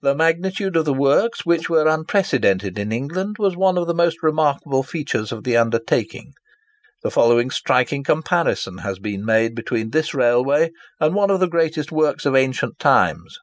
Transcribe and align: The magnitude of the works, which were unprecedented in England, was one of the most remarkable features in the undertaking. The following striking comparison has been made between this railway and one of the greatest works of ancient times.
The 0.00 0.14
magnitude 0.14 0.76
of 0.76 0.84
the 0.84 0.94
works, 0.94 1.44
which 1.44 1.68
were 1.68 1.88
unprecedented 1.88 2.78
in 2.78 2.92
England, 2.92 3.34
was 3.40 3.56
one 3.56 3.76
of 3.76 3.88
the 3.88 3.94
most 3.94 4.22
remarkable 4.22 4.84
features 4.84 5.32
in 5.32 5.42
the 5.42 5.56
undertaking. 5.56 6.34
The 7.02 7.10
following 7.10 7.50
striking 7.50 8.04
comparison 8.04 8.78
has 8.78 9.00
been 9.00 9.24
made 9.24 9.56
between 9.56 9.90
this 9.90 10.14
railway 10.14 10.70
and 11.00 11.16
one 11.16 11.30
of 11.32 11.40
the 11.40 11.48
greatest 11.48 11.90
works 11.90 12.24
of 12.24 12.36
ancient 12.36 12.78
times. 12.78 13.40